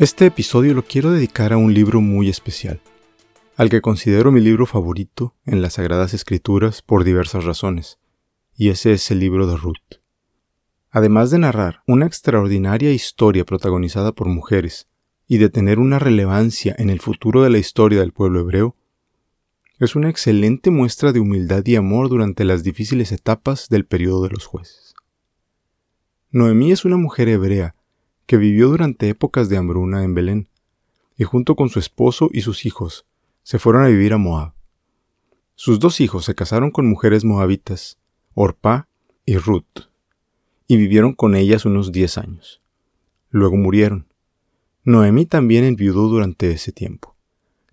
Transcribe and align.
Este 0.00 0.26
episodio 0.26 0.74
lo 0.74 0.84
quiero 0.84 1.12
dedicar 1.12 1.52
a 1.52 1.56
un 1.56 1.72
libro 1.72 2.00
muy 2.00 2.28
especial, 2.28 2.80
al 3.54 3.70
que 3.70 3.80
considero 3.80 4.32
mi 4.32 4.40
libro 4.40 4.66
favorito 4.66 5.36
en 5.46 5.62
las 5.62 5.74
Sagradas 5.74 6.14
Escrituras 6.14 6.82
por 6.82 7.04
diversas 7.04 7.44
razones, 7.44 8.00
y 8.56 8.70
ese 8.70 8.92
es 8.92 9.08
el 9.12 9.20
libro 9.20 9.46
de 9.46 9.56
Ruth. 9.56 10.00
Además 10.90 11.30
de 11.30 11.38
narrar 11.38 11.84
una 11.86 12.06
extraordinaria 12.06 12.90
historia 12.90 13.44
protagonizada 13.44 14.10
por 14.10 14.26
mujeres 14.26 14.88
y 15.28 15.38
de 15.38 15.48
tener 15.48 15.78
una 15.78 16.00
relevancia 16.00 16.74
en 16.76 16.90
el 16.90 16.98
futuro 16.98 17.44
de 17.44 17.50
la 17.50 17.58
historia 17.58 18.00
del 18.00 18.12
pueblo 18.12 18.40
hebreo, 18.40 18.74
es 19.78 19.94
una 19.94 20.10
excelente 20.10 20.70
muestra 20.70 21.12
de 21.12 21.20
humildad 21.20 21.64
y 21.66 21.76
amor 21.76 22.08
durante 22.08 22.44
las 22.44 22.64
difíciles 22.64 23.12
etapas 23.12 23.68
del 23.68 23.86
periodo 23.86 24.24
de 24.24 24.30
los 24.30 24.44
jueces. 24.44 24.96
Noemí 26.32 26.72
es 26.72 26.84
una 26.84 26.96
mujer 26.96 27.28
hebrea 27.28 27.76
que 28.26 28.36
vivió 28.36 28.68
durante 28.68 29.08
épocas 29.08 29.48
de 29.48 29.56
hambruna 29.56 30.04
en 30.04 30.14
Belén, 30.14 30.48
y 31.16 31.24
junto 31.24 31.54
con 31.56 31.68
su 31.68 31.78
esposo 31.78 32.28
y 32.32 32.40
sus 32.40 32.66
hijos 32.66 33.06
se 33.42 33.58
fueron 33.58 33.84
a 33.84 33.88
vivir 33.88 34.12
a 34.12 34.18
Moab. 34.18 34.52
Sus 35.54 35.78
dos 35.78 36.00
hijos 36.00 36.24
se 36.24 36.34
casaron 36.34 36.70
con 36.70 36.88
mujeres 36.88 37.24
moabitas, 37.24 37.98
Orpá 38.34 38.88
y 39.24 39.36
Ruth, 39.36 39.88
y 40.66 40.76
vivieron 40.76 41.14
con 41.14 41.36
ellas 41.36 41.64
unos 41.64 41.92
diez 41.92 42.18
años. 42.18 42.60
Luego 43.30 43.56
murieron. 43.56 44.06
Noemí 44.82 45.26
también 45.26 45.64
enviudó 45.64 46.08
durante 46.08 46.50
ese 46.50 46.72
tiempo. 46.72 47.14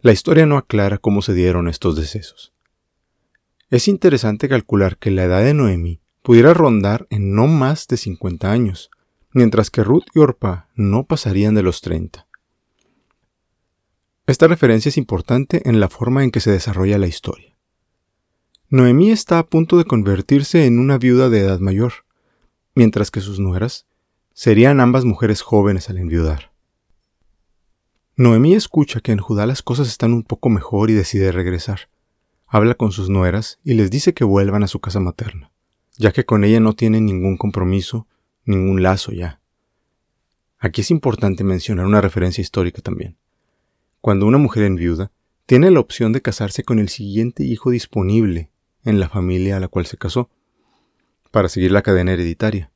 La 0.01 0.11
historia 0.11 0.45
no 0.45 0.57
aclara 0.57 0.97
cómo 0.97 1.21
se 1.21 1.33
dieron 1.33 1.67
estos 1.67 1.95
decesos. 1.95 2.51
Es 3.70 3.87
interesante 3.87 4.49
calcular 4.49 4.98
que 4.98 5.11
la 5.11 5.23
edad 5.23 5.43
de 5.43 5.54
Noemí 5.54 6.01
pudiera 6.21 6.54
rondar 6.54 7.07
en 7.09 7.33
no 7.33 7.48
más 7.48 7.87
de 7.87 7.98
50 7.98 8.51
años, 8.51 8.91
mientras 9.34 9.70
que 9.70 9.84
Ruth 9.84 10.05
y 10.13 10.20
Orpa 10.20 10.70
no 10.76 11.05
pasarían 11.05 11.55
de 11.55 11.63
los 11.63 11.82
30. 11.82 12.27
Esta 14.27 14.48
referencia 14.48 14.90
es 14.90 14.98
importante 14.98 15.68
en 15.68 15.79
la 15.79 15.90
forma 15.90 16.23
en 16.23 16.32
que 16.32 16.40
se 16.40 16.51
desarrolla 16.51 16.98
la 16.98 17.07
historia. 17.07 17.57
Noemí 18.70 19.12
está 19.12 19.40
a 19.40 19.46
punto 19.46 19.77
de 19.77 19.84
convertirse 19.84 20.65
en 20.65 20.79
una 20.79 20.98
viuda 20.98 21.29
de 21.29 21.40
edad 21.40 21.60
mayor, 21.60 21.91
mientras 22.73 23.12
que 23.12 23.20
sus 23.20 23.40
nueras 23.40 23.85
serían 24.34 24.79
ambas 24.79 25.04
mujeres 25.04 25.41
jóvenes 25.41 25.90
al 25.90 25.98
enviudar. 25.98 26.51
Noemí 28.16 28.54
escucha 28.54 29.01
que 29.01 29.12
en 29.12 29.20
Judá 29.20 29.45
las 29.45 29.62
cosas 29.62 29.88
están 29.88 30.13
un 30.13 30.23
poco 30.23 30.49
mejor 30.49 30.90
y 30.90 30.93
decide 30.93 31.32
regresar. 31.32 31.90
Habla 32.48 32.76
con 32.76 32.91
sus 32.91 33.10
nueras 33.10 33.60
y 33.63 33.73
les 33.73 33.90
dice 33.90 34.13
que 34.13 34.23
vuelvan 34.23 34.63
a 34.63 34.68
su 34.68 34.79
casa 34.79 34.99
materna, 34.99 35.51
ya 35.98 36.12
que 36.12 36.26
con 36.26 36.43
ella 36.43 36.60
no 36.60 36.73
tienen 36.73 37.05
ningún 37.05 37.38
compromiso, 37.38 38.07
ningún 38.45 38.84
lazo 38.84 39.11
ya. 39.11 39.39
Aquí 40.59 40.81
es 40.81 40.91
importante 40.91 41.43
mencionar 41.43 41.85
una 41.85 42.01
referencia 42.01 42.41
histórica 42.41 42.81
también. 42.81 43.17
Cuando 43.99 44.25
una 44.25 44.37
mujer 44.37 44.63
enviuda, 44.63 45.11
tiene 45.45 45.71
la 45.71 45.79
opción 45.79 46.13
de 46.13 46.21
casarse 46.21 46.63
con 46.63 46.79
el 46.79 46.89
siguiente 46.89 47.43
hijo 47.43 47.71
disponible 47.71 48.51
en 48.83 48.99
la 48.99 49.09
familia 49.09 49.57
a 49.57 49.59
la 49.59 49.67
cual 49.67 49.85
se 49.85 49.98
casó, 49.98 50.29
para 51.31 51.49
seguir 51.49 51.71
la 51.71 51.81
cadena 51.81 52.13
hereditaria. 52.13 52.71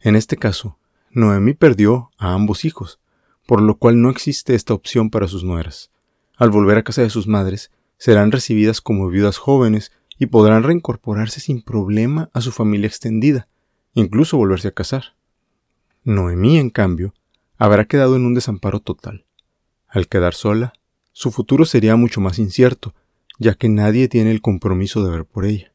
En 0.00 0.16
este 0.16 0.36
caso, 0.36 0.78
Noemí 1.10 1.54
perdió 1.54 2.10
a 2.18 2.34
ambos 2.34 2.64
hijos, 2.64 3.00
por 3.46 3.62
lo 3.62 3.78
cual 3.78 4.00
no 4.00 4.10
existe 4.10 4.54
esta 4.54 4.74
opción 4.74 5.10
para 5.10 5.28
sus 5.28 5.44
nueras. 5.44 5.90
Al 6.36 6.50
volver 6.50 6.78
a 6.78 6.84
casa 6.84 7.02
de 7.02 7.10
sus 7.10 7.26
madres, 7.26 7.70
serán 7.96 8.32
recibidas 8.32 8.80
como 8.80 9.08
viudas 9.08 9.38
jóvenes 9.38 9.92
y 10.18 10.26
podrán 10.26 10.62
reincorporarse 10.62 11.40
sin 11.40 11.62
problema 11.62 12.30
a 12.32 12.40
su 12.40 12.52
familia 12.52 12.86
extendida, 12.86 13.48
incluso 13.96 14.36
volverse 14.36 14.68
a 14.68 14.72
casar. 14.72 15.16
Noemí, 16.04 16.58
en 16.58 16.68
cambio, 16.68 17.14
habrá 17.56 17.86
quedado 17.86 18.14
en 18.16 18.26
un 18.26 18.34
desamparo 18.34 18.80
total. 18.80 19.24
Al 19.88 20.06
quedar 20.06 20.34
sola, 20.34 20.74
su 21.12 21.30
futuro 21.32 21.64
sería 21.64 21.96
mucho 21.96 22.20
más 22.20 22.38
incierto, 22.38 22.94
ya 23.38 23.54
que 23.54 23.70
nadie 23.70 24.08
tiene 24.08 24.32
el 24.32 24.42
compromiso 24.42 25.02
de 25.02 25.10
ver 25.10 25.24
por 25.24 25.46
ella. 25.46 25.72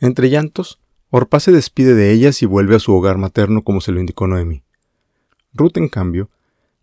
Entre 0.00 0.28
llantos, 0.28 0.78
Orpá 1.08 1.40
se 1.40 1.50
despide 1.50 1.94
de 1.94 2.12
ellas 2.12 2.42
y 2.42 2.46
vuelve 2.46 2.76
a 2.76 2.78
su 2.78 2.94
hogar 2.94 3.16
materno 3.16 3.64
como 3.64 3.80
se 3.80 3.90
lo 3.90 3.98
indicó 3.98 4.26
Noemí. 4.26 4.62
Ruth, 5.54 5.78
en 5.78 5.88
cambio, 5.88 6.28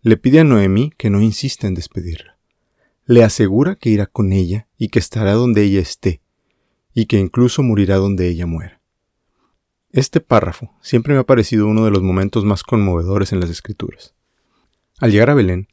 le 0.02 0.16
pide 0.16 0.40
a 0.40 0.44
Noemí 0.44 0.92
que 0.98 1.08
no 1.08 1.20
insista 1.22 1.68
en 1.68 1.74
despedirla. 1.74 2.36
Le 3.06 3.22
asegura 3.22 3.76
que 3.76 3.90
irá 3.90 4.06
con 4.06 4.32
ella 4.32 4.66
y 4.76 4.88
que 4.88 4.98
estará 4.98 5.34
donde 5.34 5.62
ella 5.62 5.80
esté, 5.80 6.20
y 6.94 7.06
que 7.06 7.18
incluso 7.18 7.62
morirá 7.62 7.96
donde 7.96 8.28
ella 8.28 8.46
muera. 8.46 8.77
Este 9.90 10.20
párrafo 10.20 10.74
siempre 10.82 11.14
me 11.14 11.20
ha 11.20 11.24
parecido 11.24 11.66
uno 11.66 11.84
de 11.84 11.90
los 11.90 12.02
momentos 12.02 12.44
más 12.44 12.62
conmovedores 12.62 13.32
en 13.32 13.40
las 13.40 13.48
escrituras. 13.48 14.14
Al 14.98 15.12
llegar 15.12 15.30
a 15.30 15.34
Belén, 15.34 15.68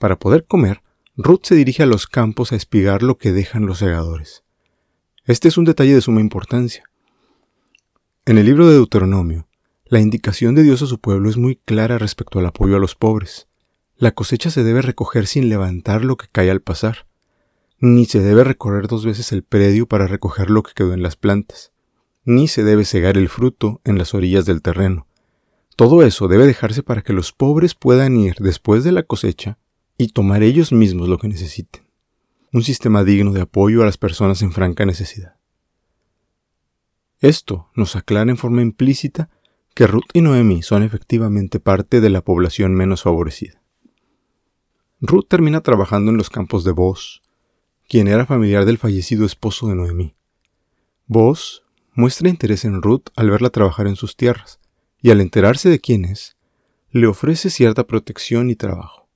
para 0.00 0.18
poder 0.18 0.44
comer, 0.44 0.82
Ruth 1.16 1.44
se 1.44 1.54
dirige 1.54 1.84
a 1.84 1.86
los 1.86 2.08
campos 2.08 2.50
a 2.50 2.56
espigar 2.56 3.04
lo 3.04 3.16
que 3.16 3.32
dejan 3.32 3.66
los 3.66 3.78
segadores. 3.78 4.42
Este 5.24 5.46
es 5.46 5.56
un 5.56 5.64
detalle 5.64 5.94
de 5.94 6.00
suma 6.00 6.20
importancia. 6.20 6.82
En 8.26 8.38
el 8.38 8.46
libro 8.46 8.66
de 8.66 8.74
Deuteronomio, 8.74 9.46
la 9.84 10.00
indicación 10.00 10.56
de 10.56 10.64
Dios 10.64 10.82
a 10.82 10.86
su 10.86 10.98
pueblo 10.98 11.30
es 11.30 11.36
muy 11.36 11.54
clara 11.56 11.98
respecto 11.98 12.40
al 12.40 12.46
apoyo 12.46 12.74
a 12.74 12.80
los 12.80 12.96
pobres. 12.96 13.46
La 13.96 14.12
cosecha 14.12 14.50
se 14.50 14.64
debe 14.64 14.82
recoger 14.82 15.28
sin 15.28 15.48
levantar 15.48 16.04
lo 16.04 16.16
que 16.16 16.26
cae 16.26 16.50
al 16.50 16.60
pasar, 16.60 17.06
ni 17.78 18.06
se 18.06 18.20
debe 18.20 18.42
recorrer 18.42 18.88
dos 18.88 19.04
veces 19.04 19.30
el 19.30 19.44
predio 19.44 19.86
para 19.86 20.08
recoger 20.08 20.50
lo 20.50 20.64
que 20.64 20.72
quedó 20.74 20.92
en 20.94 21.02
las 21.02 21.14
plantas, 21.16 21.73
ni 22.24 22.48
se 22.48 22.64
debe 22.64 22.84
cegar 22.84 23.16
el 23.16 23.28
fruto 23.28 23.80
en 23.84 23.98
las 23.98 24.14
orillas 24.14 24.46
del 24.46 24.62
terreno. 24.62 25.06
Todo 25.76 26.02
eso 26.02 26.28
debe 26.28 26.46
dejarse 26.46 26.82
para 26.82 27.02
que 27.02 27.12
los 27.12 27.32
pobres 27.32 27.74
puedan 27.74 28.16
ir 28.16 28.36
después 28.38 28.84
de 28.84 28.92
la 28.92 29.02
cosecha 29.02 29.58
y 29.98 30.08
tomar 30.08 30.42
ellos 30.42 30.72
mismos 30.72 31.08
lo 31.08 31.18
que 31.18 31.28
necesiten 31.28 31.84
un 32.54 32.62
sistema 32.62 33.02
digno 33.02 33.32
de 33.32 33.40
apoyo 33.40 33.82
a 33.82 33.84
las 33.84 33.98
personas 33.98 34.40
en 34.42 34.52
franca 34.52 34.86
necesidad. 34.86 35.34
Esto 37.18 37.68
nos 37.74 37.96
aclara 37.96 38.30
en 38.30 38.36
forma 38.36 38.62
implícita 38.62 39.28
que 39.74 39.88
Ruth 39.88 40.06
y 40.12 40.20
Noemi 40.20 40.62
son 40.62 40.84
efectivamente 40.84 41.58
parte 41.58 42.00
de 42.00 42.10
la 42.10 42.20
población 42.20 42.72
menos 42.72 43.02
favorecida. 43.02 43.60
Ruth 45.00 45.26
termina 45.28 45.62
trabajando 45.62 46.12
en 46.12 46.16
los 46.16 46.30
campos 46.30 46.62
de 46.62 46.70
Boz, 46.70 47.22
quien 47.88 48.06
era 48.06 48.24
familiar 48.24 48.64
del 48.66 48.78
fallecido 48.78 49.26
esposo 49.26 49.66
de 49.66 49.74
Noemí. 49.74 50.14
Boz 51.08 51.63
muestra 51.94 52.28
interés 52.28 52.64
en 52.64 52.82
Ruth 52.82 53.04
al 53.16 53.30
verla 53.30 53.50
trabajar 53.50 53.86
en 53.86 53.96
sus 53.96 54.16
tierras, 54.16 54.60
y 55.00 55.10
al 55.10 55.20
enterarse 55.20 55.68
de 55.68 55.80
quién 55.80 56.04
es, 56.04 56.36
le 56.90 57.06
ofrece 57.06 57.50
cierta 57.50 57.84
protección 57.84 58.50
y 58.50 58.56
trabajo. 58.56 59.08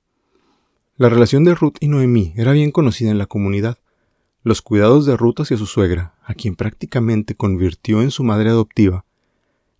La 0.97 1.09
relación 1.09 1.45
de 1.45 1.55
Ruth 1.55 1.77
y 1.79 1.87
Noemí 1.87 2.33
era 2.35 2.51
bien 2.51 2.71
conocida 2.71 3.09
en 3.09 3.17
la 3.17 3.25
comunidad. 3.25 3.77
Los 4.43 4.61
cuidados 4.61 5.05
de 5.05 5.15
Ruth 5.15 5.39
hacia 5.39 5.57
su 5.57 5.65
suegra, 5.65 6.15
a 6.23 6.33
quien 6.33 6.55
prácticamente 6.55 7.35
convirtió 7.35 8.01
en 8.01 8.11
su 8.11 8.23
madre 8.23 8.49
adoptiva, 8.49 9.05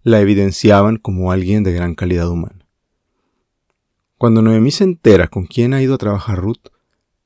la 0.02 0.22
evidenciaban 0.22 0.98
como 0.98 1.32
alguien 1.32 1.64
de 1.64 1.74
gran 1.74 1.94
calidad 1.94 2.30
humana. 2.30 2.66
Cuando 4.18 4.42
Noemí 4.42 4.72
se 4.72 4.86
entera 4.86 5.28
con 5.28 5.46
quién 5.46 5.74
ha 5.74 5.82
ido 5.82 5.96
a 5.96 5.98
trabajar 5.98 6.40
Ruth, 6.40 6.70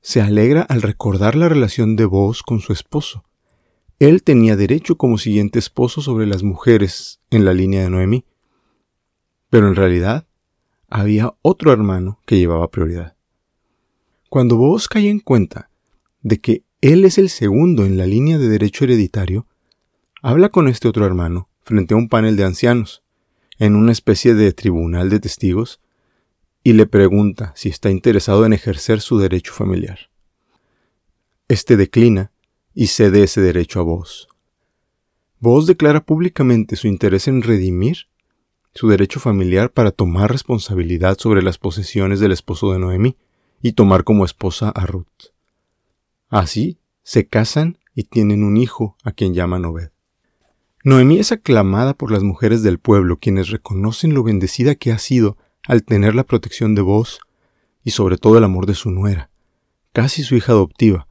se 0.01 0.22
alegra 0.22 0.63
al 0.63 0.81
recordar 0.81 1.35
la 1.35 1.50
relación 1.50 1.95
de 1.95 2.05
Boaz 2.05 2.41
con 2.44 2.59
su 2.59 2.73
esposo. 2.73 3.23
Él 4.03 4.22
tenía 4.22 4.58
derecho 4.58 4.97
como 4.97 5.18
siguiente 5.18 5.59
esposo 5.59 6.02
sobre 6.02 6.28
las 6.28 6.44
mujeres 6.44 7.22
en 7.30 7.46
la 7.46 7.53
línea 7.53 7.84
de 7.84 7.90
Noemí. 7.90 8.25
Pero 9.50 9.69
en 9.69 9.75
realidad 9.75 10.28
había 10.90 11.36
otro 11.41 11.72
hermano 11.72 12.19
que 12.25 12.38
llevaba 12.38 12.69
prioridad. 12.69 13.16
Cuando 14.28 14.58
vos 14.58 14.90
cae 14.90 15.08
en 15.08 15.22
cuenta 15.22 15.70
de 16.22 16.41
que 16.41 16.64
él 16.82 17.05
es 17.05 17.17
el 17.17 17.29
segundo 17.29 17.85
en 17.85 17.96
la 17.96 18.05
línea 18.05 18.38
de 18.38 18.50
derecho 18.50 18.84
hereditario, 18.84 19.47
habla 20.22 20.50
con 20.50 20.67
este 20.67 20.90
otro 20.90 21.05
hermano 21.05 21.47
frente 21.61 21.94
a 21.94 21.97
un 21.97 22.09
panel 22.09 22.35
de 22.35 22.44
ancianos, 22.44 23.03
en 23.58 23.73
una 23.73 23.94
especie 23.94 24.34
de 24.34 24.52
tribunal 24.52 25.09
de 25.09 25.22
testigos, 25.22 25.79
y 26.61 26.73
le 26.73 26.88
pregunta 26.88 27.53
si 27.55 27.70
está 27.70 27.90
interesado 27.90 28.46
en 28.46 28.52
ejercer 28.52 29.00
su 29.00 29.17
derecho 29.17 29.53
familiar. 29.53 30.09
Este 31.47 31.78
declina 31.78 32.33
y 32.73 32.87
cede 32.87 33.23
ese 33.23 33.41
derecho 33.41 33.79
a 33.79 33.84
vos. 33.84 34.28
Vos 35.40 35.67
declara 35.67 36.05
públicamente 36.05 36.75
su 36.75 36.87
interés 36.87 37.28
en 37.28 37.41
redimir 37.41 38.08
su 38.73 38.87
derecho 38.87 39.20
familiar 39.20 39.72
para 39.72 39.91
tomar 39.91 40.31
responsabilidad 40.31 41.17
sobre 41.20 41.43
las 41.43 41.58
posesiones 41.58 42.20
del 42.20 42.31
esposo 42.31 42.72
de 42.72 42.79
Noemí, 42.79 43.16
y 43.64 43.72
tomar 43.72 44.03
como 44.03 44.25
esposa 44.25 44.70
a 44.70 44.85
Ruth. 44.85 45.31
Así 46.29 46.78
se 47.02 47.28
casan 47.28 47.79
y 47.96 48.03
tienen 48.03 48.43
un 48.43 48.58
hijo 48.58 48.97
a 49.03 49.14
quien 49.14 49.34
llaman 49.34 49.66
Obed. 49.66 49.90
Noemí 50.84 51.17
es 51.17 51.31
aclamada 51.31 51.93
por 51.93 52.11
las 52.11 52.23
mujeres 52.23 52.61
del 52.61 52.78
pueblo, 52.78 53.17
quienes 53.19 53.49
reconocen 53.49 54.14
lo 54.14 54.22
bendecida 54.22 54.76
que 54.76 54.91
ha 54.91 54.99
sido 54.99 55.37
al 55.66 55.84
tener 55.84 56.14
la 56.14 56.26
protección 56.26 56.76
de 56.76 56.81
vos 56.81 57.22
y 57.85 57.91
sobre 57.91 58.17
todo 58.17 58.37
el 58.37 58.43
amor 58.43 58.66
de 58.66 58.76
su 58.76 58.91
nuera, 58.91 59.29
casi 59.93 60.23
su 60.23 60.35
hija 60.35 60.52
adoptiva, 60.52 61.08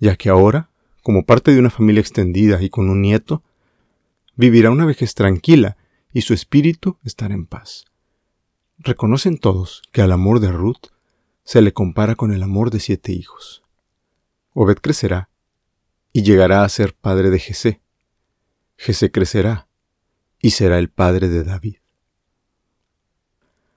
ya 0.00 0.16
que 0.16 0.28
ahora, 0.28 0.70
como 1.02 1.24
parte 1.24 1.52
de 1.52 1.58
una 1.58 1.70
familia 1.70 2.00
extendida 2.00 2.62
y 2.62 2.70
con 2.70 2.88
un 2.88 3.02
nieto, 3.02 3.42
vivirá 4.36 4.70
una 4.70 4.86
vejez 4.86 5.14
tranquila 5.14 5.76
y 6.12 6.22
su 6.22 6.34
espíritu 6.34 6.98
estará 7.04 7.34
en 7.34 7.46
paz. 7.46 7.86
reconocen 8.78 9.38
todos 9.38 9.82
que 9.92 10.02
al 10.02 10.10
amor 10.10 10.40
de 10.40 10.50
Ruth 10.50 10.88
se 11.44 11.62
le 11.62 11.72
compara 11.72 12.16
con 12.16 12.32
el 12.32 12.42
amor 12.42 12.70
de 12.70 12.80
siete 12.80 13.12
hijos. 13.12 13.62
Obed 14.54 14.78
crecerá 14.78 15.28
y 16.12 16.22
llegará 16.22 16.64
a 16.64 16.68
ser 16.68 16.94
padre 16.94 17.30
de 17.30 17.38
Jesé. 17.38 17.80
Jesé 18.76 19.12
crecerá 19.12 19.68
y 20.40 20.50
será 20.50 20.78
el 20.78 20.88
padre 20.90 21.28
de 21.28 21.44
David. 21.44 21.76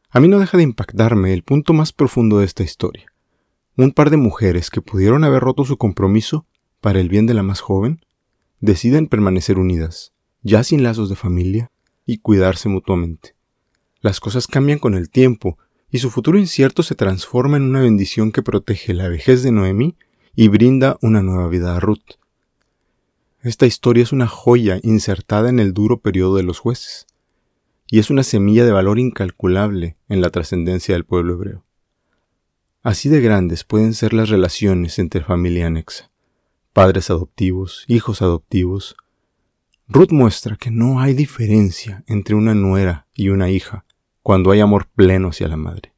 A 0.10 0.20
mí 0.20 0.28
no 0.28 0.40
deja 0.40 0.58
de 0.58 0.64
impactarme 0.64 1.34
el 1.34 1.44
punto 1.44 1.74
más 1.74 1.94
profundo 1.94 2.40
de 2.40 2.46
esta 2.46 2.64
historia. 2.64 3.12
Un 3.78 3.92
par 3.92 4.10
de 4.10 4.18
mujeres 4.18 4.70
que 4.70 4.82
pudieron 4.82 5.24
haber 5.24 5.44
roto 5.44 5.66
su 5.66 5.78
compromiso 5.78 6.46
para 6.86 7.00
el 7.00 7.10
bien 7.10 7.26
de 7.26 7.34
la 7.34 7.42
más 7.42 7.62
joven, 7.62 8.06
deciden 8.60 9.08
permanecer 9.08 9.58
unidas, 9.58 10.14
ya 10.44 10.64
sin 10.64 10.84
lazos 10.84 11.10
de 11.10 11.16
familia, 11.16 11.72
y 12.06 12.20
cuidarse 12.20 12.70
mutuamente. 12.70 13.34
Las 14.02 14.20
cosas 14.20 14.46
cambian 14.46 14.78
con 14.78 14.94
el 14.94 15.10
tiempo, 15.10 15.58
y 15.90 15.98
su 15.98 16.12
futuro 16.12 16.38
incierto 16.38 16.84
se 16.84 16.94
transforma 16.94 17.58
en 17.58 17.64
una 17.64 17.82
bendición 17.82 18.32
que 18.32 18.44
protege 18.44 18.94
la 18.94 19.10
vejez 19.10 19.42
de 19.42 19.52
Noemí 19.52 19.96
y 20.36 20.48
brinda 20.48 21.00
una 21.02 21.24
nueva 21.24 21.48
vida 21.48 21.76
a 21.76 21.80
Ruth. 21.80 22.20
Esta 23.42 23.66
historia 23.66 24.04
es 24.04 24.12
una 24.12 24.28
joya 24.28 24.80
insertada 24.84 25.50
en 25.50 25.58
el 25.58 25.74
duro 25.74 26.02
periodo 26.02 26.36
de 26.36 26.44
los 26.44 26.60
jueces, 26.60 27.08
y 27.88 27.98
es 27.98 28.12
una 28.12 28.22
semilla 28.22 28.64
de 28.64 28.74
valor 28.74 29.00
incalculable 29.00 29.98
en 30.08 30.22
la 30.22 30.30
trascendencia 30.30 30.94
del 30.94 31.04
pueblo 31.04 31.34
hebreo. 31.34 31.64
Así 32.84 33.10
de 33.10 33.22
grandes 33.22 33.64
pueden 33.64 33.96
ser 33.96 34.14
las 34.14 34.30
relaciones 34.30 35.00
entre 35.00 35.22
familia 35.22 35.66
anexa, 35.66 36.12
padres 36.76 37.10
adoptivos, 37.10 37.86
hijos 37.88 38.22
adoptivos. 38.22 38.98
Ruth 39.88 40.12
muestra 40.12 40.58
que 40.58 40.72
no 40.72 41.00
hay 41.00 41.14
diferencia 41.14 42.04
entre 42.06 42.36
una 42.36 42.54
nuera 42.54 43.08
y 43.14 43.30
una 43.30 43.50
hija 43.50 43.86
cuando 44.22 44.52
hay 44.52 44.60
amor 44.60 44.88
pleno 44.94 45.30
hacia 45.30 45.48
la 45.48 45.56
madre. 45.56 45.94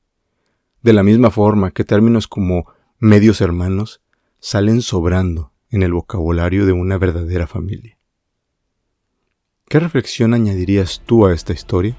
De 0.84 0.94
la 0.94 1.02
misma 1.02 1.32
forma 1.32 1.72
que 1.72 1.84
términos 1.84 2.28
como 2.28 2.72
medios 3.00 3.42
hermanos 3.42 4.04
salen 4.40 4.84
sobrando 4.84 5.52
en 5.72 5.82
el 5.82 5.94
vocabulario 5.94 6.68
de 6.68 6.74
una 6.74 7.00
verdadera 7.00 7.48
familia. 7.48 7.98
¿Qué 9.68 9.80
reflexión 9.80 10.36
añadirías 10.36 11.02
tú 11.08 11.26
a 11.26 11.34
esta 11.34 11.54
historia? 11.54 11.98